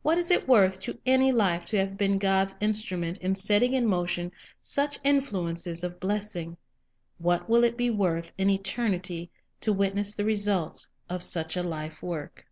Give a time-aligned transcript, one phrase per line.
[0.00, 3.84] What is it worth to any life to have been God's instrument in setting in
[3.86, 6.56] motion such influences of bless ing?
[7.18, 9.28] What will it be worth in eternity
[9.60, 12.46] to witness the results of such a life work?